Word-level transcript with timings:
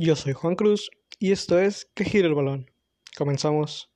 Yo 0.00 0.14
soy 0.14 0.32
Juan 0.32 0.54
Cruz 0.54 0.92
y 1.18 1.32
esto 1.32 1.58
es 1.58 1.90
Que 1.92 2.04
gira 2.04 2.28
el 2.28 2.34
balón. 2.34 2.70
Comenzamos. 3.16 3.90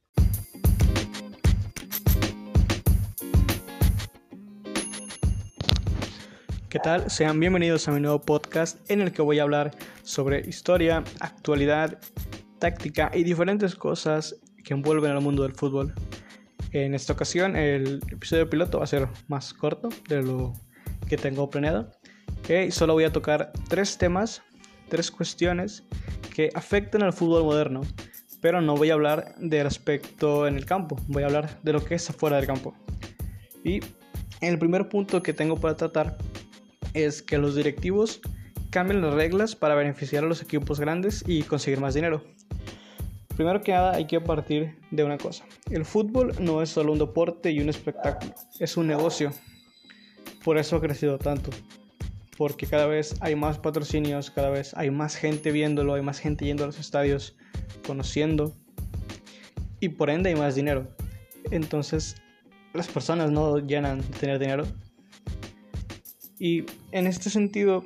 ¿Qué 6.68 6.80
tal? 6.80 7.08
Sean 7.08 7.38
bienvenidos 7.38 7.86
a 7.86 7.92
mi 7.92 8.00
nuevo 8.00 8.20
podcast 8.20 8.80
en 8.90 9.00
el 9.00 9.12
que 9.12 9.22
voy 9.22 9.38
a 9.38 9.44
hablar 9.44 9.76
sobre 10.02 10.40
historia, 10.40 11.04
actualidad, 11.20 12.00
táctica 12.58 13.12
y 13.14 13.22
diferentes 13.22 13.76
cosas 13.76 14.34
que 14.64 14.74
envuelven 14.74 15.12
al 15.12 15.20
mundo 15.20 15.44
del 15.44 15.54
fútbol. 15.54 15.94
En 16.72 16.96
esta 16.96 17.12
ocasión 17.12 17.54
el 17.54 18.00
episodio 18.10 18.50
piloto 18.50 18.78
va 18.78 18.84
a 18.84 18.88
ser 18.88 19.06
más 19.28 19.54
corto 19.54 19.88
de 20.08 20.20
lo 20.20 20.52
que 21.08 21.16
tengo 21.16 21.48
planeado. 21.48 21.92
Y 22.48 22.72
solo 22.72 22.94
voy 22.94 23.04
a 23.04 23.12
tocar 23.12 23.52
tres 23.68 23.96
temas, 23.98 24.42
tres 24.92 25.10
cuestiones 25.10 25.84
que 26.34 26.50
afectan 26.54 27.02
al 27.02 27.14
fútbol 27.14 27.44
moderno, 27.44 27.80
pero 28.42 28.60
no 28.60 28.76
voy 28.76 28.90
a 28.90 28.92
hablar 28.92 29.34
del 29.38 29.66
aspecto 29.66 30.46
en 30.46 30.54
el 30.54 30.66
campo, 30.66 30.96
voy 31.08 31.22
a 31.22 31.26
hablar 31.28 31.58
de 31.62 31.72
lo 31.72 31.82
que 31.82 31.94
es 31.94 32.10
afuera 32.10 32.36
del 32.36 32.46
campo. 32.46 32.74
Y 33.64 33.80
el 34.42 34.58
primer 34.58 34.90
punto 34.90 35.22
que 35.22 35.32
tengo 35.32 35.56
para 35.56 35.78
tratar 35.78 36.18
es 36.92 37.22
que 37.22 37.38
los 37.38 37.54
directivos 37.54 38.20
cambian 38.68 39.00
las 39.00 39.14
reglas 39.14 39.56
para 39.56 39.74
beneficiar 39.74 40.24
a 40.24 40.26
los 40.26 40.42
equipos 40.42 40.78
grandes 40.78 41.24
y 41.26 41.42
conseguir 41.44 41.80
más 41.80 41.94
dinero. 41.94 42.22
Primero 43.34 43.62
que 43.62 43.72
nada 43.72 43.94
hay 43.94 44.06
que 44.06 44.20
partir 44.20 44.76
de 44.90 45.04
una 45.04 45.16
cosa. 45.16 45.46
El 45.70 45.86
fútbol 45.86 46.34
no 46.38 46.60
es 46.60 46.68
solo 46.68 46.92
un 46.92 46.98
deporte 46.98 47.50
y 47.50 47.60
un 47.60 47.70
espectáculo, 47.70 48.34
es 48.60 48.76
un 48.76 48.88
negocio. 48.88 49.32
Por 50.44 50.58
eso 50.58 50.76
ha 50.76 50.82
crecido 50.82 51.16
tanto 51.16 51.50
porque 52.42 52.66
cada 52.66 52.86
vez 52.86 53.14
hay 53.20 53.36
más 53.36 53.60
patrocinios, 53.60 54.32
cada 54.32 54.50
vez 54.50 54.74
hay 54.74 54.90
más 54.90 55.14
gente 55.14 55.52
viéndolo, 55.52 55.94
hay 55.94 56.02
más 56.02 56.18
gente 56.18 56.44
yendo 56.44 56.64
a 56.64 56.66
los 56.66 56.80
estadios, 56.80 57.36
conociendo, 57.86 58.52
y 59.78 59.90
por 59.90 60.10
ende 60.10 60.30
hay 60.30 60.34
más 60.34 60.56
dinero. 60.56 60.88
Entonces, 61.52 62.16
las 62.74 62.88
personas 62.88 63.30
no 63.30 63.58
llenan 63.58 64.00
de 64.00 64.18
tener 64.18 64.40
dinero. 64.40 64.64
Y 66.40 66.64
en 66.90 67.06
este 67.06 67.30
sentido, 67.30 67.84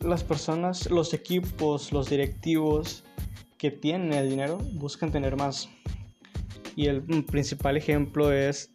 las 0.00 0.24
personas, 0.24 0.90
los 0.90 1.14
equipos, 1.14 1.92
los 1.92 2.10
directivos 2.10 3.04
que 3.56 3.70
tienen 3.70 4.14
el 4.14 4.30
dinero 4.30 4.58
buscan 4.72 5.12
tener 5.12 5.36
más. 5.36 5.68
Y 6.74 6.86
el 6.86 7.04
principal 7.24 7.76
ejemplo 7.76 8.32
es 8.32 8.73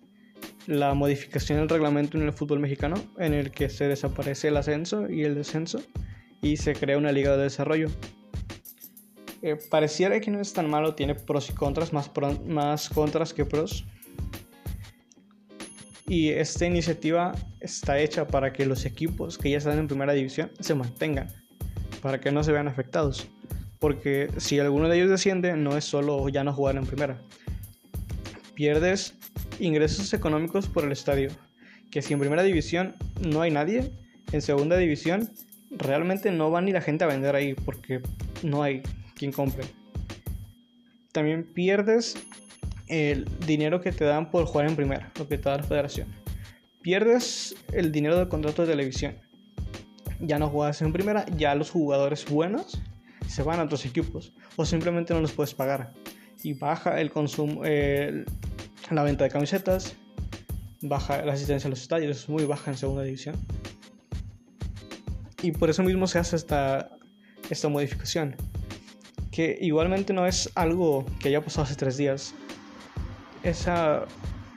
la 0.70 0.94
modificación 0.94 1.58
del 1.58 1.68
reglamento 1.68 2.16
en 2.16 2.26
el 2.26 2.32
fútbol 2.32 2.60
mexicano, 2.60 2.96
en 3.18 3.34
el 3.34 3.50
que 3.50 3.70
se 3.70 3.88
desaparece 3.88 4.50
el 4.50 4.58
ascenso 4.58 5.10
y 5.10 5.24
el 5.24 5.34
descenso 5.34 5.82
y 6.44 6.58
se 6.58 6.76
crea 6.76 6.96
una 6.96 7.12
liga 7.12 7.36
de 7.36 7.44
desarrollo. 7.44 7.88
Eh, 9.42 9.58
pareciera 9.72 10.20
que 10.20 10.30
no 10.30 10.40
es 10.40 10.54
tan 10.54 10.70
malo, 10.70 10.94
tiene 10.94 11.16
pros 11.16 11.50
y 11.50 11.54
contras, 11.54 11.92
más, 11.92 12.12
más 12.46 12.88
contras 12.88 13.34
que 13.34 13.46
pros. 13.46 13.84
Y 16.08 16.30
esta 16.30 16.68
iniciativa 16.68 17.34
está 17.62 17.98
hecha 17.98 18.28
para 18.28 18.54
que 18.54 18.68
los 18.68 18.86
equipos 18.86 19.40
que 19.40 19.50
ya 19.50 19.58
están 19.58 19.80
en 19.80 19.88
primera 19.88 20.14
división 20.14 20.52
se 20.60 20.76
mantengan, 20.76 21.30
para 22.00 22.20
que 22.20 22.32
no 22.32 22.44
se 22.44 22.52
vean 22.52 22.68
afectados. 22.68 23.28
Porque 23.80 24.30
si 24.38 24.60
alguno 24.60 24.88
de 24.88 24.98
ellos 24.98 25.10
desciende, 25.10 25.58
no 25.58 25.76
es 25.76 25.86
solo 25.86 26.30
ya 26.30 26.44
no 26.44 26.54
jugar 26.54 26.76
en 26.76 26.86
primera. 26.86 27.20
Pierdes 28.54 29.19
ingresos 29.60 30.14
económicos 30.14 30.68
por 30.68 30.84
el 30.84 30.92
estadio. 30.92 31.30
Que 31.92 32.02
si 32.02 32.14
en 32.14 32.20
primera 32.20 32.44
división 32.44 32.96
no 33.20 33.42
hay 33.42 33.52
nadie, 33.52 33.92
en 34.32 34.42
segunda 34.42 34.78
división 34.78 35.32
realmente 35.72 36.32
no 36.32 36.52
va 36.52 36.62
ni 36.62 36.72
la 36.72 36.82
gente 36.82 37.04
a 37.04 37.08
vender 37.08 37.36
ahí 37.36 37.54
porque 37.54 38.02
no 38.44 38.64
hay 38.64 38.82
quien 39.16 39.32
compre. 39.32 39.66
También 41.12 41.44
pierdes 41.44 42.16
el 42.88 43.28
dinero 43.46 43.82
que 43.82 43.92
te 43.92 44.04
dan 44.06 44.32
por 44.32 44.46
jugar 44.46 44.68
en 44.68 44.76
primera, 44.76 45.12
lo 45.18 45.28
que 45.28 45.38
te 45.38 45.50
da 45.50 45.58
la 45.58 45.64
federación. 45.64 46.08
Pierdes 46.82 47.56
el 47.74 47.92
dinero 47.92 48.18
del 48.18 48.30
contrato 48.30 48.64
de 48.64 48.70
televisión. 48.70 49.18
Ya 50.20 50.40
no 50.40 50.50
juegas 50.50 50.82
en 50.82 50.92
primera, 50.92 51.26
ya 51.38 51.56
los 51.56 51.72
jugadores 51.72 52.26
buenos 52.26 52.82
se 53.28 53.44
van 53.44 53.60
a 53.60 53.64
otros 53.64 53.86
equipos 53.86 54.34
o 54.56 54.66
simplemente 54.66 55.14
no 55.14 55.22
los 55.22 55.32
puedes 55.32 55.54
pagar. 55.54 55.94
Y 56.44 56.54
baja 56.54 57.00
el 57.00 57.12
consumo, 57.12 57.64
la 58.96 59.04
venta 59.04 59.24
de 59.24 59.30
camisetas, 59.30 59.96
baja 60.82 61.24
la 61.24 61.34
asistencia 61.34 61.68
a 61.68 61.70
los 61.70 61.82
estadios, 61.82 62.18
es 62.18 62.30
muy 62.30 62.46
baja 62.46 62.72
en 62.72 62.78
segunda 62.78 63.04
división. 63.04 63.36
Y 65.42 65.52
por 65.52 65.70
eso 65.70 65.84
mismo 65.84 66.08
se 66.08 66.20
hace 66.20 66.36
esta, 66.36 66.90
esta 67.50 67.70
modificación, 67.70 68.36
que 69.32 69.58
igualmente 69.62 70.14
no 70.14 70.26
es 70.26 70.50
algo 70.56 71.06
que 71.20 71.30
haya 71.30 71.42
pasado 71.42 71.64
hace 71.64 71.76
tres 71.76 71.98
días. 71.98 72.34
Esa, 73.44 74.06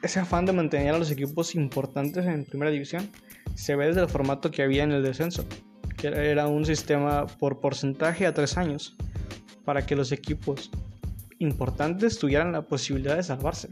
ese 0.02 0.20
afán 0.20 0.44
de 0.44 0.52
mantener 0.52 0.94
a 0.94 0.98
los 0.98 1.10
equipos 1.10 1.54
importantes 1.54 2.26
en 2.26 2.44
primera 2.44 2.70
división 2.70 3.08
se 3.54 3.76
ve 3.76 3.86
desde 3.86 4.00
el 4.00 4.08
formato 4.08 4.50
que 4.50 4.62
había 4.62 4.82
en 4.82 4.92
el 4.92 5.02
descenso, 5.02 5.44
que 5.96 6.08
era 6.08 6.48
un 6.48 6.64
sistema 6.64 7.26
por 7.26 7.60
porcentaje 7.60 8.26
a 8.26 8.34
tres 8.34 8.56
años, 8.56 8.96
para 9.64 9.86
que 9.86 9.94
los 9.94 10.10
equipos 10.10 10.70
importantes 11.38 12.18
tuvieran 12.18 12.52
la 12.52 12.62
posibilidad 12.62 13.16
de 13.16 13.22
salvarse. 13.22 13.68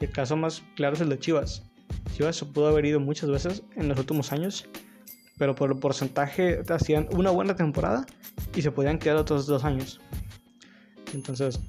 El 0.00 0.10
caso 0.10 0.36
más 0.36 0.62
claro 0.74 0.94
es 0.94 1.00
el 1.00 1.08
de 1.08 1.18
Chivas. 1.18 1.62
Chivas 2.14 2.36
se 2.36 2.44
pudo 2.44 2.68
haber 2.68 2.84
ido 2.84 3.00
muchas 3.00 3.30
veces 3.30 3.62
en 3.76 3.88
los 3.88 3.98
últimos 3.98 4.32
años, 4.32 4.68
pero 5.38 5.54
por 5.54 5.70
el 5.70 5.78
porcentaje 5.78 6.62
hacían 6.68 7.08
una 7.12 7.30
buena 7.30 7.56
temporada 7.56 8.06
y 8.54 8.62
se 8.62 8.70
podían 8.70 8.98
quedar 8.98 9.16
otros 9.16 9.46
dos 9.46 9.64
años. 9.64 10.00
Entonces, 11.14 11.60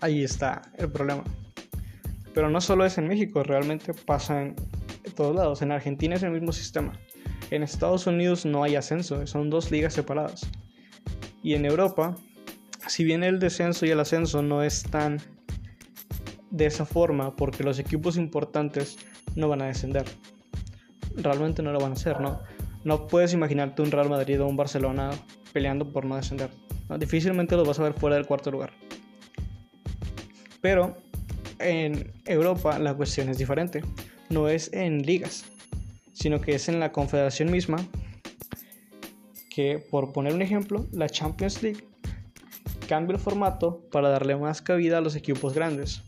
ahí 0.00 0.24
está 0.24 0.62
el 0.78 0.90
problema. 0.90 1.24
Pero 2.34 2.50
no 2.50 2.60
solo 2.60 2.84
es 2.84 2.98
en 2.98 3.08
México, 3.08 3.42
realmente 3.42 3.94
pasa 3.94 4.42
en 4.42 4.56
todos 5.14 5.34
lados. 5.34 5.62
En 5.62 5.72
Argentina 5.72 6.16
es 6.16 6.22
el 6.22 6.32
mismo 6.32 6.52
sistema. 6.52 6.92
En 7.50 7.62
Estados 7.62 8.06
Unidos 8.06 8.44
no 8.44 8.62
hay 8.62 8.76
ascenso, 8.76 9.26
son 9.26 9.50
dos 9.50 9.70
ligas 9.70 9.94
separadas. 9.94 10.46
Y 11.42 11.54
en 11.54 11.64
Europa, 11.64 12.16
si 12.88 13.04
bien 13.04 13.22
el 13.22 13.38
descenso 13.38 13.86
y 13.86 13.90
el 13.90 14.00
ascenso 14.00 14.42
no 14.42 14.62
es 14.62 14.82
tan 14.82 15.20
de 16.50 16.66
esa 16.66 16.84
forma 16.84 17.36
porque 17.36 17.64
los 17.64 17.78
equipos 17.78 18.16
importantes 18.16 18.98
no 19.34 19.48
van 19.48 19.62
a 19.62 19.66
descender. 19.66 20.04
Realmente 21.16 21.62
no 21.62 21.72
lo 21.72 21.80
van 21.80 21.92
a 21.92 21.94
hacer, 21.94 22.20
¿no? 22.20 22.40
No 22.84 23.06
puedes 23.06 23.32
imaginarte 23.32 23.82
un 23.82 23.90
Real 23.90 24.08
Madrid 24.08 24.40
o 24.40 24.46
un 24.46 24.56
Barcelona 24.56 25.10
peleando 25.52 25.92
por 25.92 26.04
no 26.04 26.16
descender. 26.16 26.50
Difícilmente 26.98 27.56
los 27.56 27.66
vas 27.66 27.80
a 27.80 27.82
ver 27.82 27.94
fuera 27.94 28.16
del 28.16 28.26
cuarto 28.26 28.50
lugar. 28.50 28.72
Pero 30.60 30.96
en 31.58 32.12
Europa 32.24 32.78
la 32.78 32.94
cuestión 32.94 33.28
es 33.28 33.38
diferente. 33.38 33.82
No 34.28 34.48
es 34.48 34.72
en 34.72 35.02
ligas, 35.02 35.44
sino 36.12 36.40
que 36.40 36.54
es 36.54 36.68
en 36.68 36.80
la 36.80 36.92
confederación 36.92 37.50
misma 37.50 37.78
que, 39.50 39.78
por 39.90 40.12
poner 40.12 40.34
un 40.34 40.42
ejemplo, 40.42 40.86
la 40.92 41.08
Champions 41.08 41.62
League 41.62 41.88
cambia 42.88 43.14
el 43.14 43.20
formato 43.20 43.80
para 43.90 44.10
darle 44.10 44.36
más 44.36 44.62
cabida 44.62 44.98
a 44.98 45.00
los 45.00 45.16
equipos 45.16 45.54
grandes. 45.54 46.02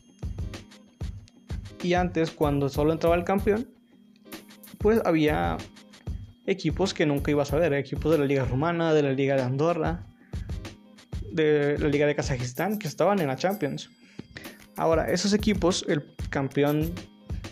Y 1.83 1.94
antes, 1.94 2.31
cuando 2.31 2.69
solo 2.69 2.93
entraba 2.93 3.15
el 3.15 3.25
campeón, 3.25 3.69
pues 4.78 5.00
había 5.05 5.56
equipos 6.47 6.94
que 6.94 7.06
nunca 7.06 7.31
ibas 7.31 7.53
a 7.53 7.56
ver, 7.56 7.72
equipos 7.75 8.11
de 8.11 8.19
la 8.19 8.25
Liga 8.25 8.44
Rumana, 8.44 8.94
de 8.94 9.03
la 9.03 9.12
Liga 9.12 9.37
de 9.37 9.43
Andorra, 9.43 10.06
de 11.31 11.78
la 11.78 11.88
Liga 11.88 12.06
de 12.06 12.15
Kazajistán, 12.15 12.78
que 12.78 12.88
estaban 12.88 13.21
en 13.21 13.27
la 13.27 13.37
Champions. 13.37 13.91
Ahora, 14.77 15.11
esos 15.11 15.33
equipos, 15.33 15.84
el 15.88 16.05
campeón 16.31 16.93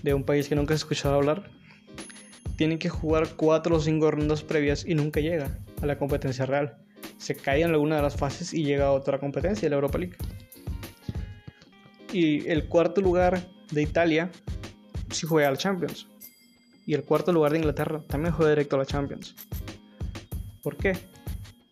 de 0.02 0.14
un 0.14 0.24
país 0.24 0.48
que 0.48 0.54
nunca 0.54 0.74
has 0.74 0.80
escuchado 0.80 1.16
hablar, 1.16 1.50
tienen 2.56 2.78
que 2.78 2.88
jugar 2.88 3.28
cuatro 3.36 3.76
o 3.76 3.80
cinco 3.80 4.10
rondas 4.10 4.42
previas 4.42 4.84
y 4.86 4.94
nunca 4.94 5.20
llega 5.20 5.58
a 5.82 5.86
la 5.86 5.98
competencia 5.98 6.46
real. 6.46 6.78
Se 7.18 7.34
cae 7.34 7.62
en 7.62 7.70
alguna 7.70 7.96
de 7.96 8.02
las 8.02 8.16
fases 8.16 8.54
y 8.54 8.64
llega 8.64 8.86
a 8.86 8.92
otra 8.92 9.18
competencia, 9.18 9.68
la 9.68 9.76
Europa 9.76 9.98
League. 9.98 10.16
Y 12.12 12.48
el 12.48 12.68
cuarto 12.68 13.00
lugar 13.00 13.42
de 13.70 13.82
Italia 13.82 14.30
si 15.10 15.26
juega 15.26 15.48
a 15.48 15.50
la 15.52 15.56
Champions. 15.56 16.06
Y 16.86 16.94
el 16.94 17.02
cuarto 17.02 17.32
lugar 17.32 17.52
de 17.52 17.58
Inglaterra 17.58 18.00
también 18.06 18.34
juega 18.34 18.50
directo 18.50 18.76
a 18.76 18.80
la 18.80 18.86
Champions. 18.86 19.34
¿Por 20.62 20.76
qué? 20.76 20.96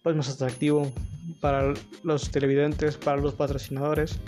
Pues 0.03 0.17
más 0.17 0.29
atractivo 0.29 0.93
para 1.41 1.75
los 2.03 2.31
televidentes, 2.31 2.97
para 2.97 3.21
los 3.21 3.35
patrocinadores, 3.35 4.19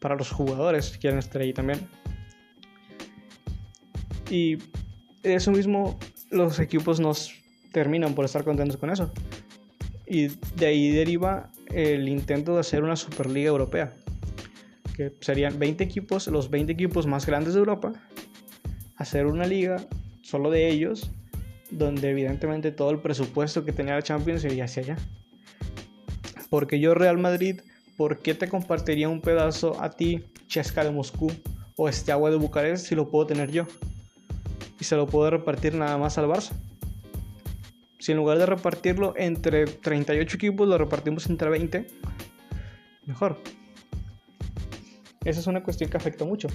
para 0.00 0.16
los 0.16 0.30
jugadores 0.30 0.90
que 0.90 0.98
quieren 0.98 1.18
estar 1.18 1.42
ahí 1.42 1.52
también. 1.52 1.88
Y 4.30 4.58
eso 5.22 5.50
mismo 5.50 5.98
los 6.30 6.58
equipos 6.58 7.00
nos 7.00 7.32
terminan 7.72 8.14
por 8.14 8.24
estar 8.24 8.44
contentos 8.44 8.76
con 8.76 8.90
eso. 8.90 9.10
Y 10.06 10.28
de 10.56 10.66
ahí 10.66 10.90
deriva 10.90 11.50
el 11.66 12.08
intento 12.08 12.54
de 12.54 12.60
hacer 12.60 12.82
una 12.82 12.96
Superliga 12.96 13.48
Europea 13.48 13.94
que 14.98 15.14
serían 15.20 15.60
20 15.60 15.84
equipos, 15.84 16.26
los 16.26 16.50
20 16.50 16.72
equipos 16.72 17.06
más 17.06 17.24
grandes 17.24 17.54
de 17.54 17.60
Europa, 17.60 17.92
hacer 18.96 19.26
una 19.26 19.46
liga 19.46 19.76
solo 20.22 20.50
de 20.50 20.68
ellos, 20.68 21.12
donde 21.70 22.10
evidentemente 22.10 22.72
todo 22.72 22.90
el 22.90 22.98
presupuesto 22.98 23.64
que 23.64 23.72
tenía 23.72 23.94
la 23.94 24.02
Champions 24.02 24.44
iría 24.44 24.64
hacia 24.64 24.82
allá. 24.82 24.96
Porque 26.50 26.80
yo 26.80 26.94
Real 26.94 27.16
Madrid, 27.16 27.60
¿por 27.96 28.18
qué 28.18 28.34
te 28.34 28.48
compartiría 28.48 29.08
un 29.08 29.20
pedazo 29.20 29.80
a 29.80 29.90
ti, 29.90 30.24
Chesca 30.48 30.82
de 30.82 30.90
Moscú 30.90 31.30
o 31.76 31.88
este 31.88 32.10
agua 32.10 32.32
de 32.32 32.36
Bucarest 32.36 32.84
si 32.84 32.96
lo 32.96 33.08
puedo 33.08 33.24
tener 33.24 33.52
yo? 33.52 33.68
Y 34.80 34.84
se 34.84 34.96
lo 34.96 35.06
puedo 35.06 35.30
repartir 35.30 35.74
nada 35.74 35.96
más 35.96 36.18
al 36.18 36.26
Barça. 36.26 36.54
Si 38.00 38.10
en 38.10 38.18
lugar 38.18 38.38
de 38.38 38.46
repartirlo 38.46 39.14
entre 39.16 39.66
38 39.66 40.36
equipos, 40.36 40.66
lo 40.66 40.76
repartimos 40.76 41.30
entre 41.30 41.50
20, 41.50 41.86
mejor. 43.06 43.40
Esa 45.28 45.40
es 45.40 45.46
una 45.46 45.62
cuestión 45.62 45.90
que 45.90 45.98
afecta 45.98 46.24
mucho. 46.24 46.48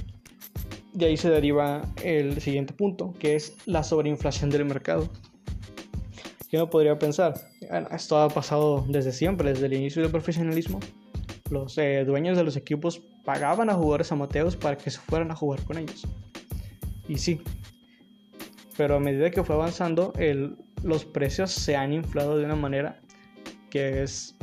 De 0.94 1.06
ahí 1.06 1.16
se 1.16 1.30
deriva 1.30 1.84
el 2.04 2.42
siguiente 2.42 2.74
punto, 2.74 3.14
que 3.20 3.36
es 3.36 3.56
la 3.68 3.84
sobreinflación 3.84 4.50
del 4.50 4.66
mercado. 4.66 5.08
Yo 6.52 6.58
no 6.58 6.72
podría 6.72 6.98
pensar, 6.98 7.36
esto 7.92 8.18
ha 8.18 8.30
pasado 8.30 8.84
desde 8.90 9.12
siempre, 9.12 9.54
desde 9.54 9.68
el 9.68 9.74
inicio 9.74 10.02
del 10.02 10.10
profesionalismo. 10.10 10.80
Los 11.52 11.78
eh, 11.78 12.04
dueños 12.04 12.36
de 12.36 12.44
los 12.44 12.56
equipos 12.56 13.00
pagaban 13.24 13.70
a 13.70 13.76
jugadores 13.76 14.12
amateurs 14.12 14.56
para 14.56 14.76
que 14.76 14.90
se 14.90 14.98
fueran 14.98 15.30
a 15.30 15.36
jugar 15.36 15.62
con 15.66 15.78
ellos. 15.78 16.08
Y 17.08 17.20
sí, 17.20 17.42
pero 18.76 18.96
a 18.96 19.00
medida 19.00 19.30
que 19.30 19.44
fue 19.44 19.54
avanzando, 19.54 20.14
los 20.82 21.06
precios 21.06 21.52
se 21.52 21.76
han 21.76 21.94
inflado 21.94 22.40
de 22.40 22.46
una 22.46 22.56
manera 22.56 23.00
que 23.70 24.02
es 24.02 24.36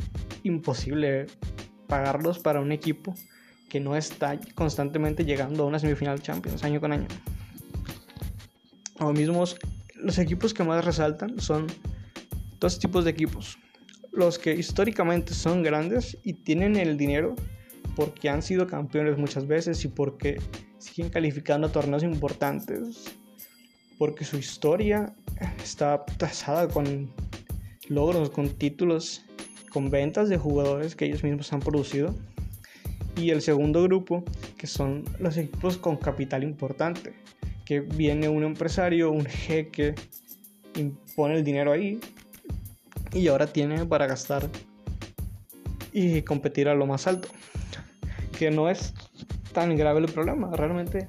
imposible 0.43 1.25
pagarlos 1.87 2.39
para 2.39 2.61
un 2.61 2.71
equipo 2.71 3.13
que 3.71 3.79
no 3.79 3.95
está 3.95 4.37
constantemente 4.53 5.23
llegando 5.23 5.63
a 5.63 5.65
una 5.65 5.79
semifinal 5.79 6.21
Champions 6.21 6.61
año 6.65 6.81
con 6.81 6.91
año. 6.91 7.07
O 8.99 9.13
mismos, 9.13 9.55
los 9.95 10.17
equipos 10.17 10.53
que 10.53 10.65
más 10.65 10.83
resaltan 10.83 11.39
son 11.39 11.67
dos 12.59 12.79
tipos 12.79 13.05
de 13.05 13.11
equipos. 13.11 13.57
Los 14.11 14.37
que 14.37 14.53
históricamente 14.53 15.33
son 15.33 15.63
grandes 15.63 16.17
y 16.21 16.33
tienen 16.33 16.75
el 16.75 16.97
dinero 16.97 17.33
porque 17.95 18.27
han 18.27 18.41
sido 18.41 18.67
campeones 18.67 19.17
muchas 19.17 19.47
veces 19.47 19.85
y 19.85 19.87
porque 19.87 20.41
siguen 20.77 21.09
calificando 21.09 21.69
torneos 21.69 22.03
importantes. 22.03 23.05
Porque 23.97 24.25
su 24.25 24.35
historia 24.35 25.15
está 25.63 26.05
tasada 26.17 26.67
con 26.67 27.09
logros, 27.87 28.31
con 28.31 28.49
títulos, 28.49 29.23
con 29.69 29.89
ventas 29.89 30.27
de 30.27 30.37
jugadores 30.37 30.97
que 30.97 31.05
ellos 31.05 31.23
mismos 31.23 31.53
han 31.53 31.61
producido 31.61 32.13
y 33.15 33.29
el 33.29 33.41
segundo 33.41 33.83
grupo, 33.83 34.23
que 34.57 34.67
son 34.67 35.05
los 35.19 35.37
equipos 35.37 35.77
con 35.77 35.97
capital 35.97 36.43
importante, 36.43 37.13
que 37.65 37.79
viene 37.79 38.29
un 38.29 38.43
empresario, 38.43 39.11
un 39.11 39.25
jeque, 39.25 39.95
impone 40.75 41.35
el 41.35 41.43
dinero 41.43 41.71
ahí 41.71 41.99
y 43.13 43.27
ahora 43.27 43.47
tiene 43.47 43.85
para 43.85 44.07
gastar 44.07 44.49
y 45.91 46.21
competir 46.21 46.69
a 46.69 46.75
lo 46.75 46.85
más 46.85 47.07
alto. 47.07 47.27
Que 48.37 48.49
no 48.49 48.71
es 48.71 48.95
tan 49.53 49.77
grave 49.77 49.99
el 49.99 50.07
problema, 50.07 50.49
realmente 50.55 51.07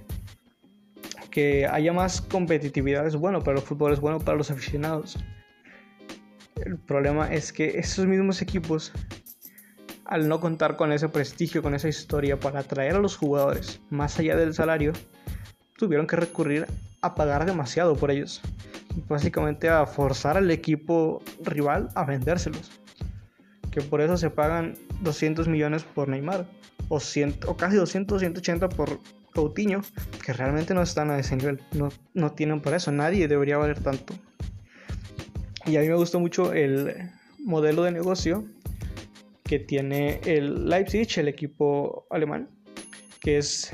que 1.32 1.66
haya 1.66 1.92
más 1.92 2.20
competitividad 2.20 3.06
es 3.06 3.16
bueno 3.16 3.42
para 3.42 3.58
el 3.58 3.64
fútbol, 3.64 3.92
es 3.92 4.00
bueno 4.00 4.20
para 4.20 4.36
los 4.36 4.50
aficionados. 4.50 5.18
El 6.64 6.76
problema 6.76 7.32
es 7.32 7.52
que 7.52 7.78
esos 7.78 8.06
mismos 8.06 8.40
equipos 8.42 8.92
al 10.12 10.28
no 10.28 10.40
contar 10.40 10.76
con 10.76 10.92
ese 10.92 11.08
prestigio, 11.08 11.62
con 11.62 11.74
esa 11.74 11.88
historia 11.88 12.38
para 12.38 12.60
atraer 12.60 12.96
a 12.96 12.98
los 12.98 13.16
jugadores 13.16 13.80
más 13.88 14.18
allá 14.18 14.36
del 14.36 14.52
salario, 14.52 14.92
tuvieron 15.78 16.06
que 16.06 16.16
recurrir 16.16 16.66
a 17.00 17.14
pagar 17.14 17.46
demasiado 17.46 17.96
por 17.96 18.10
ellos. 18.10 18.42
Básicamente 19.08 19.70
a 19.70 19.86
forzar 19.86 20.36
al 20.36 20.50
equipo 20.50 21.22
rival 21.42 21.88
a 21.94 22.04
vendérselos. 22.04 22.70
Que 23.70 23.80
por 23.80 24.02
eso 24.02 24.18
se 24.18 24.28
pagan 24.28 24.74
200 25.00 25.48
millones 25.48 25.82
por 25.82 26.08
Neymar. 26.08 26.44
O, 26.88 26.98
o 27.46 27.56
casi 27.56 27.76
200, 27.76 28.20
180 28.20 28.68
por 28.68 29.00
Coutinho. 29.32 29.80
Que 30.22 30.34
realmente 30.34 30.74
no 30.74 30.82
están 30.82 31.10
a 31.10 31.18
ese 31.18 31.36
nivel. 31.36 31.62
No, 31.72 31.88
no 32.12 32.32
tienen 32.32 32.60
por 32.60 32.74
eso. 32.74 32.92
Nadie 32.92 33.28
debería 33.28 33.56
valer 33.56 33.80
tanto. 33.80 34.12
Y 35.64 35.78
a 35.78 35.80
mí 35.80 35.88
me 35.88 35.94
gustó 35.94 36.20
mucho 36.20 36.52
el 36.52 37.10
modelo 37.38 37.82
de 37.84 37.92
negocio 37.92 38.44
que 39.52 39.58
tiene 39.58 40.18
el 40.24 40.66
Leipzig, 40.66 41.06
el 41.18 41.28
equipo 41.28 42.06
alemán, 42.08 42.48
que 43.20 43.36
es 43.36 43.70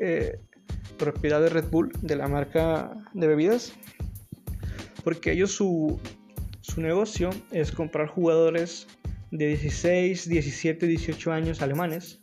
eh, 0.00 0.40
propiedad 0.98 1.40
de 1.40 1.48
Red 1.48 1.66
Bull, 1.70 1.92
de 2.00 2.16
la 2.16 2.26
marca 2.26 2.92
de 3.14 3.28
bebidas, 3.28 3.72
porque 5.04 5.30
ellos 5.30 5.52
su, 5.52 6.00
su 6.60 6.80
negocio 6.80 7.30
es 7.52 7.70
comprar 7.70 8.08
jugadores 8.08 8.88
de 9.30 9.46
16, 9.46 10.28
17, 10.28 10.88
18 10.88 11.30
años 11.30 11.62
alemanes, 11.62 12.18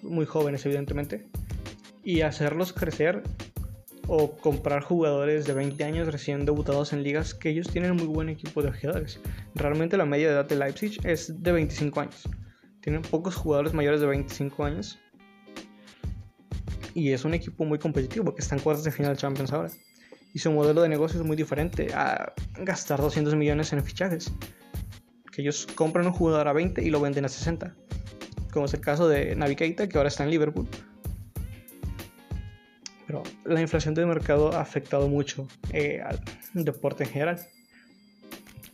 muy 0.00 0.24
jóvenes 0.24 0.64
evidentemente, 0.66 1.26
y 2.04 2.20
hacerlos 2.20 2.72
crecer 2.72 3.24
o 4.06 4.36
comprar 4.36 4.84
jugadores 4.84 5.46
de 5.46 5.52
20 5.52 5.82
años 5.82 6.12
recién 6.12 6.44
debutados 6.44 6.92
en 6.92 7.02
ligas 7.02 7.34
que 7.34 7.50
ellos 7.50 7.68
tienen 7.68 7.96
muy 7.96 8.06
buen 8.06 8.28
equipo 8.28 8.62
de 8.62 8.70
jugadores. 8.70 9.18
Realmente 9.58 9.96
la 9.96 10.06
media 10.06 10.28
de 10.28 10.34
edad 10.34 10.44
de 10.46 10.56
Leipzig 10.56 10.98
es 11.04 11.42
de 11.42 11.52
25 11.52 12.00
años. 12.00 12.28
Tienen 12.80 13.02
pocos 13.02 13.34
jugadores 13.34 13.74
mayores 13.74 14.00
de 14.00 14.06
25 14.06 14.64
años. 14.64 14.98
Y 16.94 17.10
es 17.10 17.24
un 17.24 17.34
equipo 17.34 17.64
muy 17.64 17.78
competitivo 17.78 18.24
porque 18.24 18.40
están 18.40 18.60
cuartos 18.60 18.84
de 18.84 18.92
final 18.92 19.16
Champions 19.16 19.52
ahora. 19.52 19.70
Y 20.32 20.38
su 20.38 20.52
modelo 20.52 20.82
de 20.82 20.88
negocio 20.88 21.20
es 21.20 21.26
muy 21.26 21.36
diferente 21.36 21.92
a 21.92 22.32
gastar 22.58 23.00
200 23.00 23.34
millones 23.34 23.72
en 23.72 23.84
fichajes. 23.84 24.32
Que 25.32 25.42
ellos 25.42 25.66
compran 25.74 26.06
un 26.06 26.12
jugador 26.12 26.46
a 26.48 26.52
20 26.52 26.82
y 26.82 26.90
lo 26.90 27.00
venden 27.00 27.24
a 27.24 27.28
60. 27.28 27.74
Como 28.52 28.66
es 28.66 28.74
el 28.74 28.80
caso 28.80 29.08
de 29.08 29.34
Navi 29.34 29.56
Keita, 29.56 29.88
que 29.88 29.98
ahora 29.98 30.08
está 30.08 30.22
en 30.24 30.30
Liverpool 30.30 30.68
pero 33.08 33.22
la 33.46 33.62
inflación 33.62 33.94
del 33.94 34.06
mercado 34.06 34.52
ha 34.52 34.60
afectado 34.60 35.08
mucho 35.08 35.48
eh, 35.72 36.02
al 36.02 36.20
deporte 36.52 37.04
en 37.04 37.10
general. 37.10 37.40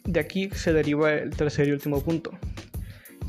De 0.05 0.21
aquí 0.21 0.51
se 0.51 0.73
deriva 0.73 1.13
el 1.13 1.31
tercer 1.31 1.69
y 1.69 1.73
último 1.73 2.03
punto, 2.03 2.31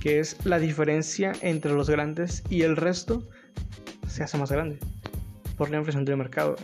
que 0.01 0.19
es 0.19 0.45
la 0.45 0.60
diferencia 0.60 1.31
entre 1.42 1.74
los 1.74 1.89
grandes 1.89 2.44
y 2.50 2.63
el 2.63 2.75
resto 2.75 3.27
se 4.07 4.24
hace 4.24 4.38
más 4.38 4.51
grande 4.51 4.77
por 5.57 5.69
la 5.69 5.77
inflación 5.77 6.06
del 6.06 6.18
mercado. 6.18 6.57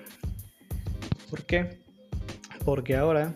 ¿Por 1.30 1.44
qué? 1.44 1.80
Porque 2.66 2.96
ahora 2.98 3.34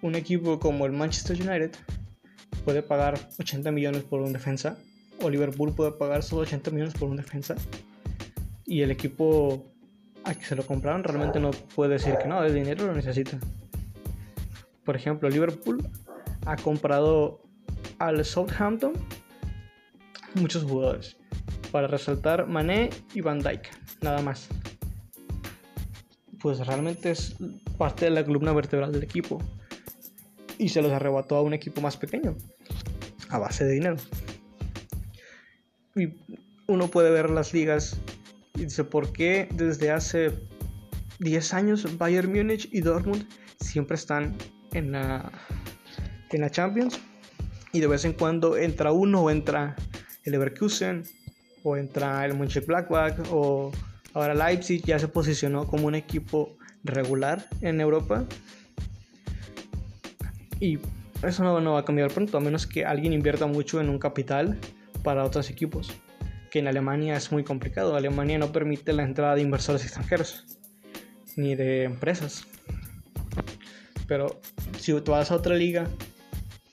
un 0.00 0.14
equipo 0.14 0.58
como 0.58 0.86
el 0.86 0.92
Manchester 0.92 1.36
United 1.36 1.72
puede 2.64 2.82
pagar 2.82 3.18
80 3.38 3.70
millones 3.70 4.02
por 4.02 4.22
un 4.22 4.32
defensa, 4.32 4.78
o 5.20 5.28
Liverpool 5.28 5.74
puede 5.74 5.92
pagar 5.92 6.22
solo 6.22 6.42
80 6.42 6.70
millones 6.70 6.94
por 6.94 7.08
un 7.10 7.16
defensa, 7.16 7.54
y 8.64 8.80
el 8.80 8.90
equipo 8.90 9.64
a 10.24 10.34
que 10.34 10.44
se 10.44 10.56
lo 10.56 10.66
compraron 10.66 11.04
realmente 11.04 11.38
no 11.38 11.50
puede 11.50 11.92
decir 11.92 12.14
que 12.20 12.28
no, 12.28 12.42
el 12.42 12.54
dinero 12.54 12.86
lo 12.86 12.94
necesita. 12.94 13.38
Por 14.84 14.96
ejemplo, 14.96 15.28
Liverpool 15.28 15.88
ha 16.46 16.56
comprado 16.56 17.40
al 17.98 18.24
Southampton 18.24 18.92
muchos 20.34 20.64
jugadores. 20.64 21.16
Para 21.72 21.86
resaltar 21.86 22.46
Mané 22.46 22.90
y 23.14 23.20
Van 23.20 23.40
Dyke, 23.40 23.70
nada 24.00 24.22
más. 24.22 24.48
Pues 26.40 26.64
realmente 26.66 27.10
es 27.10 27.36
parte 27.78 28.04
de 28.04 28.10
la 28.10 28.24
columna 28.24 28.52
vertebral 28.52 28.92
del 28.92 29.02
equipo. 29.02 29.42
Y 30.58 30.68
se 30.68 30.82
los 30.82 30.92
arrebató 30.92 31.36
a 31.36 31.42
un 31.42 31.54
equipo 31.54 31.80
más 31.80 31.96
pequeño, 31.96 32.36
a 33.28 33.38
base 33.38 33.64
de 33.64 33.72
dinero. 33.72 33.96
Y 35.96 36.14
uno 36.68 36.88
puede 36.88 37.10
ver 37.10 37.30
las 37.30 37.52
ligas 37.52 37.98
y 38.54 38.64
dice, 38.64 38.84
¿por 38.84 39.12
qué 39.12 39.48
desde 39.52 39.90
hace 39.90 40.32
10 41.18 41.54
años 41.54 41.98
Bayern 41.98 42.32
Múnich 42.32 42.68
y 42.72 42.80
Dortmund 42.80 43.26
siempre 43.60 43.96
están 43.96 44.36
en 44.74 44.92
la, 44.92 45.32
en 46.30 46.40
la 46.40 46.50
Champions? 46.50 47.00
Y 47.72 47.80
de 47.80 47.86
vez 47.86 48.04
en 48.04 48.12
cuando 48.12 48.56
entra 48.56 48.92
uno 48.92 49.22
o 49.22 49.30
entra 49.30 49.74
el 50.24 50.32
Leverkusen 50.32 51.04
o 51.62 51.76
entra 51.76 52.24
el 52.24 52.34
Mönchengladbach 52.34 53.18
o 53.30 53.72
ahora 54.12 54.34
Leipzig 54.34 54.84
ya 54.84 54.98
se 54.98 55.08
posicionó 55.08 55.66
como 55.66 55.86
un 55.86 55.94
equipo 55.94 56.56
regular 56.84 57.48
en 57.62 57.80
Europa. 57.80 58.24
Y 60.60 60.78
eso 61.22 61.42
no, 61.42 61.60
no 61.60 61.72
va 61.72 61.80
a 61.80 61.84
cambiar 61.84 62.10
pronto, 62.12 62.36
a 62.36 62.40
menos 62.40 62.66
que 62.66 62.84
alguien 62.84 63.12
invierta 63.12 63.46
mucho 63.46 63.80
en 63.80 63.88
un 63.88 63.98
capital 63.98 64.58
para 65.02 65.24
otros 65.24 65.50
equipos 65.50 65.92
que 66.54 66.60
en 66.60 66.68
Alemania 66.68 67.16
es 67.16 67.32
muy 67.32 67.42
complicado. 67.42 67.96
Alemania 67.96 68.38
no 68.38 68.52
permite 68.52 68.92
la 68.92 69.02
entrada 69.02 69.34
de 69.34 69.42
inversores 69.42 69.82
extranjeros 69.82 70.44
ni 71.36 71.56
de 71.56 71.82
empresas. 71.82 72.46
Pero 74.06 74.40
si 74.78 74.92
tú 75.00 75.12
vas 75.12 75.30
a 75.30 75.36
otra 75.36 75.54
liga, 75.54 75.88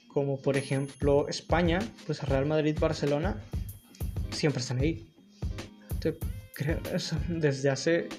como 0.08 0.40
por 0.40 0.58
ejemplo 0.58 1.28
España, 1.28 1.80
pues 2.06 2.22
Real 2.28 2.46
Madrid, 2.46 2.78
Barcelona, 2.80 3.38
siempre 4.32 4.62
están 4.62 4.80
ahí. 4.80 5.08
Desde 7.28 7.70
hace, 7.70 8.10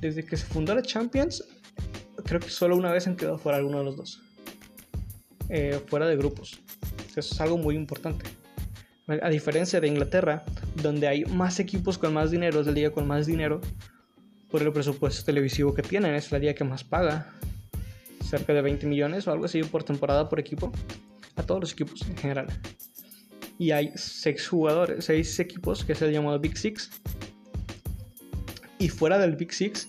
desde 0.00 0.24
que 0.24 0.36
se 0.36 0.46
fundó 0.46 0.74
la 0.74 0.82
Champions, 0.82 1.44
creo 2.24 2.40
que 2.40 2.50
solo 2.50 2.76
una 2.76 2.92
vez 2.92 3.06
han 3.06 3.16
quedado 3.16 3.38
fuera 3.38 3.58
alguno 3.58 3.78
de 3.78 3.84
los 3.84 3.96
dos, 3.96 4.20
eh, 5.48 5.80
fuera 5.86 6.06
de 6.06 6.16
grupos. 6.16 6.60
Eso 7.16 7.34
es 7.34 7.40
algo 7.40 7.58
muy 7.58 7.74
importante. 7.74 8.24
A 9.22 9.28
diferencia 9.28 9.80
de 9.80 9.88
Inglaterra, 9.88 10.44
donde 10.82 11.08
hay 11.08 11.24
más 11.24 11.58
equipos 11.58 11.98
con 11.98 12.14
más 12.14 12.30
dinero, 12.30 12.60
es 12.60 12.66
la 12.66 12.72
liga 12.72 12.90
con 12.90 13.08
más 13.08 13.26
dinero, 13.26 13.60
por 14.50 14.62
el 14.62 14.72
presupuesto 14.72 15.24
televisivo 15.24 15.74
que 15.74 15.82
tienen, 15.82 16.14
es 16.14 16.30
la 16.30 16.38
liga 16.38 16.54
que 16.54 16.62
más 16.62 16.84
paga, 16.84 17.32
cerca 18.30 18.54
de 18.54 18.62
20 18.62 18.86
millones 18.86 19.26
o 19.26 19.32
algo 19.32 19.44
así 19.44 19.62
por 19.62 19.82
temporada 19.82 20.28
por 20.28 20.38
equipo, 20.38 20.72
a 21.36 21.42
todos 21.42 21.60
los 21.60 21.72
equipos 21.72 22.02
en 22.08 22.16
general. 22.16 22.46
Y 23.58 23.72
hay 23.72 23.92
seis 23.96 24.48
jugadores, 24.48 25.04
seis 25.04 25.38
equipos 25.38 25.84
que 25.84 25.92
es 25.92 26.02
el 26.02 26.12
llamado 26.12 26.38
Big 26.38 26.56
Six. 26.56 26.90
Y 28.78 28.88
fuera 28.88 29.18
del 29.18 29.36
Big 29.36 29.52
Six, 29.52 29.88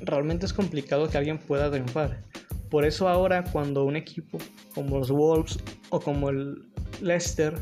realmente 0.00 0.46
es 0.46 0.52
complicado 0.52 1.08
que 1.08 1.18
alguien 1.18 1.38
pueda 1.38 1.70
triunfar. 1.70 2.22
Por 2.70 2.84
eso 2.84 3.08
ahora 3.08 3.44
cuando 3.44 3.84
un 3.84 3.96
equipo 3.96 4.38
como 4.74 4.98
los 4.98 5.10
Wolves 5.10 5.58
o 5.90 6.00
como 6.00 6.30
el 6.30 6.62
Leicester 7.02 7.54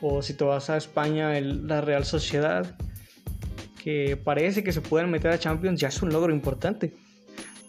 o 0.00 0.22
si 0.22 0.34
te 0.34 0.44
vas 0.44 0.70
a 0.70 0.76
España 0.76 1.40
la 1.40 1.80
Real 1.80 2.04
Sociedad 2.04 2.76
que 3.82 4.16
parece 4.16 4.62
que 4.62 4.72
se 4.72 4.80
pueden 4.80 5.10
meter 5.10 5.30
a 5.30 5.38
Champions 5.38 5.80
ya 5.80 5.88
es 5.88 6.02
un 6.02 6.10
logro 6.10 6.32
importante 6.32 6.94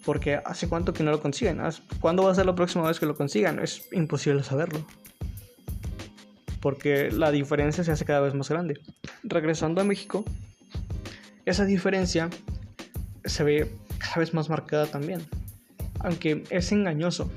porque 0.10 0.42
hace 0.44 0.68
cuánto 0.68 0.92
que 0.92 1.04
no 1.04 1.12
lo 1.12 1.22
consiguen 1.22 1.62
¿cuándo 2.02 2.24
va 2.24 2.32
a 2.32 2.34
ser 2.34 2.48
la 2.48 2.56
próxima 2.56 2.88
vez 2.88 3.00
que 3.00 3.06
lo 3.06 3.16
consigan? 3.16 3.60
es 3.60 3.88
imposible 3.92 4.42
saberlo 4.42 4.84
porque 6.62 7.12
la 7.12 7.30
diferencia 7.30 7.84
se 7.84 7.92
hace 7.92 8.06
cada 8.06 8.22
vez 8.22 8.34
más 8.34 8.50
grande 8.50 8.80
regresando 9.22 9.82
a 9.82 9.84
México 9.84 10.26
esa 11.46 11.64
diferencia 11.64 12.28
se 13.24 13.44
ve 13.44 13.72
cada 14.00 14.16
vez 14.16 14.34
más 14.34 14.50
marcada 14.50 14.88
también 14.88 15.22
aunque 16.00 16.44
es 16.50 16.72
engañoso 16.72 17.30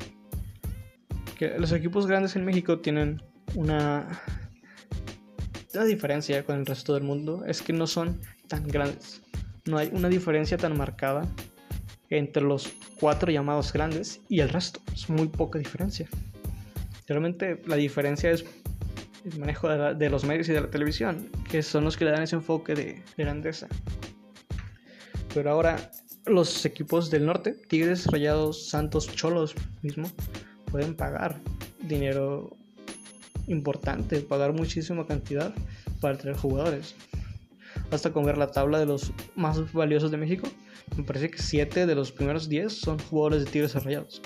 que 1.39 1.59
los 1.59 1.73
equipos 1.73 2.07
grandes 2.07 2.37
en 2.37 2.47
México 2.47 2.79
tienen 2.79 3.21
una 3.55 4.09
la 5.75 5.85
diferencia 5.85 6.43
con 6.43 6.59
el 6.59 6.65
resto 6.65 6.95
del 6.95 7.03
mundo 7.03 7.45
es 7.47 7.61
que 7.61 7.75
no 7.75 7.87
son 7.87 8.19
tan 8.49 8.67
grandes. 8.67 9.23
No 9.65 9.79
hay 9.79 9.91
una 9.95 10.11
diferencia 10.11 10.59
tan 10.59 10.77
marcada 10.77 11.27
entre 12.19 12.43
los 12.43 12.73
cuatro 12.99 13.31
llamados 13.31 13.73
grandes 13.73 14.21
y 14.29 14.41
el 14.41 14.49
resto. 14.49 14.81
Es 14.93 15.09
muy 15.09 15.29
poca 15.29 15.59
diferencia. 15.59 16.09
Realmente 17.07 17.61
la 17.67 17.77
diferencia 17.77 18.31
es 18.31 18.45
el 19.25 19.39
manejo 19.39 19.69
de, 19.69 20.11
los 20.11 20.25
medios 20.25 20.49
y 20.49 20.53
de 20.53 20.61
la 20.61 20.71
televisión, 20.71 21.31
que 21.51 21.63
son 21.63 21.85
los 21.85 21.97
que 21.97 22.05
le 22.05 22.11
dan 22.11 22.23
ese 22.23 22.37
enfoque 22.37 22.75
de 22.75 23.03
grandeza. 23.17 23.69
Pero 25.35 25.51
ahora 25.51 25.91
los 26.27 26.65
equipos 26.65 27.11
del 27.11 27.27
norte, 27.27 27.53
Tigres, 27.69 28.07
Rayados, 28.07 28.69
Santos, 28.69 29.13
Cholos 29.15 29.55
mismo, 29.83 30.11
pueden 30.71 30.95
pagar 30.95 31.41
dinero 31.81 32.57
importante, 33.47 34.21
pagar 34.21 34.53
muchísima 34.53 35.07
cantidad 35.07 35.53
para 36.01 36.17
traer 36.17 36.37
jugadores. 36.37 36.95
Hasta 37.91 38.13
con 38.13 38.25
ver 38.25 38.39
la 38.39 38.51
tabla 38.51 38.79
de 38.79 38.87
los 38.87 39.13
más 39.35 39.73
valiosos 39.73 40.11
de 40.11 40.17
México, 40.17 40.49
me 40.97 41.05
parece 41.05 41.31
que 41.31 41.39
7 41.39 41.87
de 41.87 41.95
los 41.95 42.13
primeros 42.13 42.49
10 42.49 42.73
son 42.73 42.99
jugadores 42.99 43.45
de 43.45 43.51
Tigres 43.51 43.75
y 43.75 43.79
Rayados. 43.79 44.23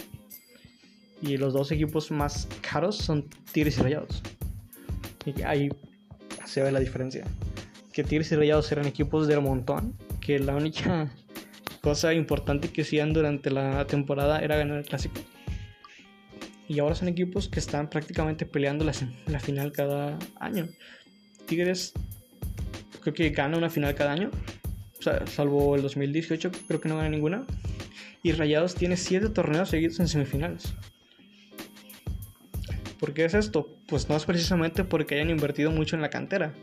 Y 1.22 1.36
los 1.36 1.54
dos 1.54 1.72
equipos 1.72 2.10
más 2.10 2.48
caros 2.60 2.96
son 2.96 3.28
Tigres 3.52 3.78
y 3.78 3.82
Rayados. 3.82 4.22
Y 5.24 5.42
ahí 5.42 5.68
se 6.44 6.62
ve 6.62 6.70
la 6.70 6.80
diferencia. 6.80 7.24
Que 7.92 8.04
Tigres 8.04 8.30
y 8.32 8.36
Rayados 8.36 8.70
eran 8.72 8.86
equipos 8.86 9.26
del 9.26 9.40
montón, 9.40 9.96
que 10.20 10.38
la 10.38 10.54
única 10.54 11.10
cosa 11.80 12.12
importante 12.12 12.68
que 12.68 12.82
hacían 12.82 13.12
durante 13.12 13.50
la 13.50 13.86
temporada 13.86 14.40
era 14.40 14.56
ganar 14.56 14.78
el 14.78 14.84
clásico 14.84 15.20
y 16.68 16.78
ahora 16.78 16.94
son 16.94 17.08
equipos 17.08 17.48
que 17.48 17.60
están 17.60 17.88
prácticamente 17.88 18.44
peleando 18.44 18.84
la, 18.84 18.92
la 19.26 19.40
final 19.40 19.72
cada 19.72 20.18
año. 20.40 20.68
Tigres 21.46 21.92
creo 23.00 23.14
que 23.14 23.30
gana 23.30 23.56
una 23.56 23.70
final 23.70 23.94
cada 23.94 24.12
año, 24.12 24.30
salvo 25.26 25.74
el 25.76 25.82
2018, 25.82 26.50
creo 26.66 26.80
que 26.80 26.88
no 26.88 26.96
gana 26.96 27.08
ninguna. 27.08 27.46
Y 28.22 28.32
Rayados 28.32 28.74
tiene 28.74 28.96
7 28.96 29.28
torneos 29.30 29.68
seguidos 29.68 30.00
en 30.00 30.08
semifinales. 30.08 30.74
¿Por 32.98 33.12
qué 33.12 33.24
es 33.24 33.34
esto? 33.34 33.76
Pues 33.86 34.08
no 34.08 34.16
es 34.16 34.24
precisamente 34.24 34.84
porque 34.84 35.16
hayan 35.16 35.30
invertido 35.30 35.70
mucho 35.70 35.96
en 35.96 36.02
la 36.02 36.10
cantera, 36.10 36.54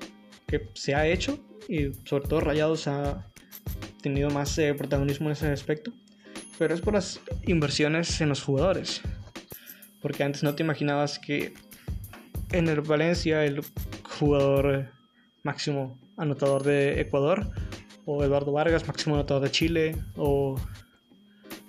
que 0.47 0.69
se 0.73 0.95
ha 0.95 1.07
hecho 1.07 1.39
y 1.69 1.91
sobre 2.05 2.27
todo 2.27 2.41
Rayados 2.41 2.87
ha 2.87 3.27
tenido 4.01 4.29
más 4.29 4.57
eh, 4.57 4.73
protagonismo 4.73 5.27
en 5.27 5.33
ese 5.33 5.47
aspecto, 5.47 5.93
pero 6.57 6.73
es 6.73 6.81
por 6.81 6.93
las 6.93 7.21
inversiones 7.45 8.19
en 8.19 8.29
los 8.29 8.41
jugadores 8.41 9.01
porque 10.03 10.23
antes 10.23 10.43
no 10.43 10.53
te 10.53 10.63
imaginabas 10.63 11.17
que 11.17 11.53
en 12.51 12.67
el 12.67 12.81
Valencia 12.81 13.45
el 13.45 13.61
jugador 14.03 14.91
máximo 15.43 15.97
anotador 16.17 16.63
de 16.63 16.99
Ecuador, 16.99 17.49
o 18.05 18.23
Eduardo 18.23 18.51
Vargas, 18.51 18.87
máximo 18.87 19.15
anotador 19.15 19.43
de 19.43 19.51
Chile, 19.51 19.95
o 20.15 20.55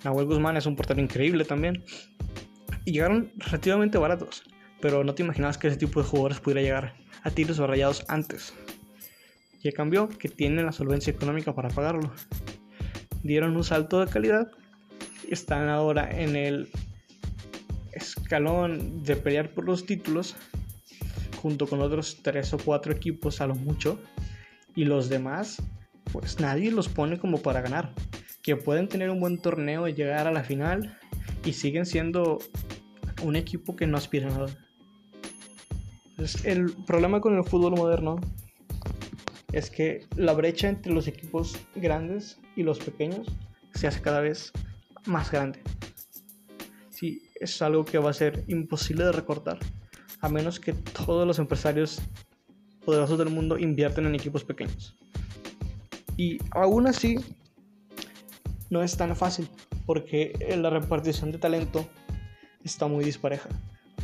Nahuel 0.03 0.25
Guzmán 0.25 0.57
es 0.57 0.65
un 0.65 0.75
portero 0.75 1.01
increíble 1.01 1.45
también. 1.45 1.83
Y 2.85 2.93
llegaron 2.93 3.31
relativamente 3.37 3.97
baratos, 3.97 4.43
pero 4.81 5.03
no 5.03 5.15
te 5.15 5.23
imaginabas 5.23 5.57
que 5.57 5.67
ese 5.67 5.77
tipo 5.77 6.01
de 6.01 6.07
jugadores 6.07 6.39
pudiera 6.39 6.61
llegar 6.61 6.95
a 7.23 7.31
tiros 7.31 7.59
o 7.59 7.67
rayados 7.67 8.05
antes. 8.07 8.53
Y 9.63 9.71
cambió 9.71 10.07
que 10.09 10.29
tienen 10.29 10.65
la 10.65 10.71
solvencia 10.71 11.11
económica 11.11 11.55
para 11.55 11.69
pagarlo. 11.69 12.13
Dieron 13.23 13.55
un 13.55 13.63
salto 13.63 13.99
de 13.99 14.11
calidad 14.11 14.51
están 15.29 15.69
ahora 15.69 16.09
en 16.11 16.35
el 16.35 16.69
escalón 17.91 19.03
de 19.03 19.15
pelear 19.15 19.53
por 19.53 19.65
los 19.65 19.85
títulos 19.85 20.35
junto 21.41 21.67
con 21.67 21.81
otros 21.81 22.19
tres 22.21 22.53
o 22.53 22.57
cuatro 22.57 22.93
equipos 22.93 23.41
a 23.41 23.47
lo 23.47 23.55
mucho 23.55 23.99
y 24.75 24.85
los 24.85 25.09
demás 25.09 25.61
pues 26.11 26.39
nadie 26.39 26.71
los 26.71 26.89
pone 26.89 27.19
como 27.19 27.41
para 27.41 27.61
ganar. 27.61 27.93
Que 28.41 28.55
pueden 28.55 28.87
tener 28.87 29.09
un 29.09 29.19
buen 29.19 29.39
torneo 29.39 29.87
y 29.87 29.93
llegar 29.93 30.27
a 30.27 30.31
la 30.31 30.43
final 30.43 30.97
y 31.43 31.53
siguen 31.53 31.85
siendo 31.85 32.39
un 33.23 33.35
equipo 33.35 33.75
que 33.75 33.87
no 33.87 33.97
aspira 33.97 34.27
a 34.27 34.31
nada. 34.31 34.57
El 36.43 36.71
problema 36.85 37.19
con 37.19 37.35
el 37.35 37.43
fútbol 37.43 37.73
moderno 37.73 38.19
es 39.51 39.69
que 39.69 40.05
la 40.15 40.33
brecha 40.33 40.69
entre 40.69 40.93
los 40.93 41.07
equipos 41.07 41.57
grandes 41.75 42.39
y 42.55 42.63
los 42.63 42.79
pequeños 42.79 43.27
se 43.73 43.87
hace 43.87 44.01
cada 44.01 44.21
vez 44.21 44.51
más 45.05 45.31
grande. 45.31 45.61
Sí, 46.89 47.23
es 47.39 47.61
algo 47.61 47.83
que 47.83 47.97
va 47.97 48.09
a 48.09 48.13
ser 48.13 48.43
imposible 48.47 49.05
de 49.05 49.11
recortar, 49.11 49.59
a 50.21 50.29
menos 50.29 50.59
que 50.59 50.73
todos 50.73 51.27
los 51.27 51.39
empresarios 51.39 52.01
poderosos 52.85 53.17
del 53.17 53.29
mundo 53.29 53.57
invierten 53.57 54.05
en 54.05 54.15
equipos 54.15 54.43
pequeños. 54.43 54.95
Y 56.17 56.37
aún 56.51 56.87
así, 56.87 57.17
no 58.69 58.81
es 58.83 58.95
tan 58.97 59.15
fácil, 59.15 59.47
porque 59.85 60.33
la 60.57 60.69
repartición 60.69 61.31
de 61.31 61.37
talento 61.37 61.87
está 62.63 62.87
muy 62.87 63.05
dispareja. 63.05 63.49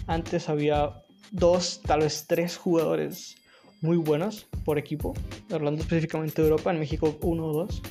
Antes 0.07 0.49
había 0.49 1.03
dos, 1.31 1.81
tal 1.83 2.01
vez 2.01 2.25
tres 2.27 2.57
jugadores 2.57 3.35
muy 3.81 3.97
buenos 3.97 4.47
por 4.63 4.77
equipo, 4.77 5.13
hablando 5.51 5.81
específicamente 5.81 6.41
de 6.41 6.49
Europa, 6.49 6.71
en 6.71 6.79
México 6.79 7.17
uno 7.21 7.47
o 7.47 7.53
dos 7.53 7.81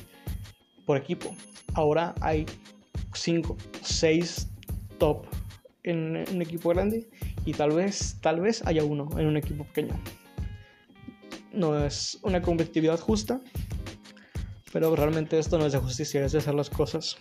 por 0.85 0.97
equipo. 0.97 1.35
Ahora 1.73 2.15
hay 2.21 2.45
cinco, 3.13 3.57
seis 3.81 4.49
top 4.97 5.25
en 5.83 6.25
un 6.31 6.41
equipo 6.41 6.69
grande 6.69 7.09
y 7.45 7.53
tal 7.53 7.71
vez, 7.71 8.17
tal 8.21 8.39
vez 8.39 8.65
haya 8.65 8.83
uno 8.83 9.09
en 9.17 9.25
un 9.25 9.37
equipo 9.37 9.65
pequeño. 9.65 9.99
No 11.51 11.77
es 11.85 12.19
una 12.23 12.41
competitividad 12.41 12.99
justa, 12.99 13.41
pero 14.71 14.95
realmente 14.95 15.37
esto 15.37 15.57
no 15.57 15.65
es 15.65 15.73
de 15.73 15.79
justicia, 15.79 16.25
es 16.25 16.31
de 16.31 16.39
hacer 16.39 16.53
las 16.53 16.69
cosas. 16.69 17.17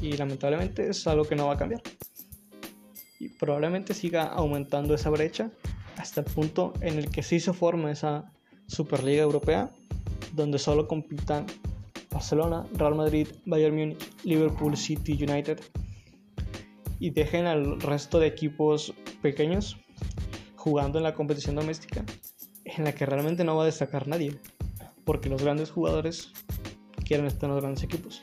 Y 0.00 0.12
lamentablemente 0.16 0.88
es 0.88 1.06
algo 1.06 1.24
que 1.24 1.36
no 1.36 1.46
va 1.48 1.54
a 1.54 1.58
cambiar. 1.58 1.82
Y 3.18 3.28
probablemente 3.28 3.92
siga 3.92 4.24
aumentando 4.24 4.94
esa 4.94 5.10
brecha 5.10 5.50
hasta 5.96 6.20
el 6.20 6.26
punto 6.26 6.72
en 6.80 6.98
el 6.98 7.10
que 7.10 7.22
sí 7.22 7.40
se 7.40 7.52
forma 7.52 7.90
esa 7.90 8.32
Superliga 8.66 9.22
Europea, 9.22 9.70
donde 10.32 10.58
solo 10.58 10.86
compitan 10.88 11.46
Barcelona, 12.10 12.66
Real 12.74 12.94
Madrid, 12.94 13.28
Bayern 13.44 13.76
Múnich, 13.76 14.10
Liverpool, 14.24 14.76
City, 14.76 15.12
United 15.12 15.60
y 16.98 17.10
dejen 17.10 17.46
al 17.46 17.80
resto 17.80 18.18
de 18.18 18.26
equipos 18.26 18.92
pequeños 19.22 19.76
jugando 20.56 20.98
en 20.98 21.04
la 21.04 21.14
competición 21.14 21.56
doméstica 21.56 22.04
en 22.64 22.84
la 22.84 22.92
que 22.92 23.06
realmente 23.06 23.42
no 23.42 23.56
va 23.56 23.62
a 23.62 23.66
destacar 23.66 24.06
nadie 24.06 24.38
porque 25.04 25.28
los 25.28 25.42
grandes 25.42 25.70
jugadores 25.70 26.32
quieren 27.04 27.26
estar 27.26 27.48
en 27.48 27.54
los 27.54 27.62
grandes 27.62 27.82
equipos. 27.82 28.20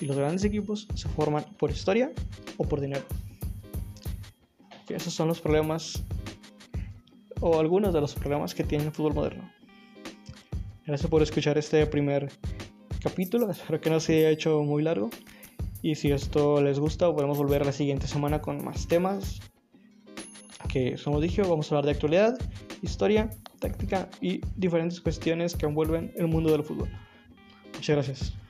Y 0.00 0.06
los 0.06 0.16
grandes 0.16 0.44
equipos 0.44 0.86
se 0.94 1.08
forman 1.08 1.44
por 1.58 1.70
historia 1.70 2.12
o 2.56 2.64
por 2.64 2.80
dinero. 2.80 3.04
Esos 4.88 5.14
son 5.14 5.28
los 5.28 5.40
problemas 5.40 6.02
o 7.40 7.58
algunos 7.58 7.92
de 7.92 8.00
los 8.00 8.14
problemas 8.14 8.54
que 8.54 8.64
tiene 8.64 8.84
el 8.84 8.92
fútbol 8.92 9.14
moderno. 9.14 9.50
Gracias 10.86 11.10
por 11.10 11.22
escuchar 11.22 11.58
este 11.58 11.84
primer 11.86 12.30
capítulo. 13.02 13.50
Espero 13.50 13.80
que 13.80 13.90
no 13.90 14.00
se 14.00 14.18
haya 14.18 14.30
hecho 14.30 14.62
muy 14.62 14.82
largo. 14.82 15.10
Y 15.82 15.94
si 15.96 16.10
esto 16.10 16.62
les 16.62 16.78
gusta, 16.78 17.12
podemos 17.12 17.38
volver 17.38 17.66
la 17.66 17.72
siguiente 17.72 18.06
semana 18.06 18.40
con 18.40 18.64
más 18.64 18.86
temas. 18.86 19.40
que, 20.68 20.96
como 21.02 21.20
dije, 21.20 21.42
vamos 21.42 21.70
a 21.70 21.74
hablar 21.74 21.86
de 21.86 21.90
actualidad, 21.92 22.38
historia, 22.82 23.30
táctica 23.68 24.08
y 24.20 24.40
diferentes 24.56 25.00
cuestiones 25.00 25.54
que 25.54 25.66
envuelven 25.66 26.12
el 26.16 26.28
mundo 26.28 26.50
del 26.52 26.62
fútbol. 26.62 26.88
Muchas 27.74 27.96
gracias. 27.96 28.45